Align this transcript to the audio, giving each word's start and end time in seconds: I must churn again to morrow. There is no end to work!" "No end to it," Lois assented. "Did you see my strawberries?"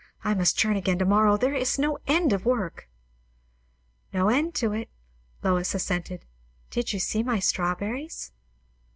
I 0.23 0.33
must 0.33 0.57
churn 0.57 0.77
again 0.77 0.97
to 0.97 1.05
morrow. 1.05 1.37
There 1.37 1.53
is 1.53 1.77
no 1.77 1.99
end 2.07 2.31
to 2.31 2.37
work!" 2.37 2.89
"No 4.11 4.29
end 4.29 4.55
to 4.55 4.71
it," 4.73 4.89
Lois 5.43 5.75
assented. 5.75 6.25
"Did 6.71 6.91
you 6.91 6.97
see 6.97 7.21
my 7.21 7.37
strawberries?" 7.37 8.31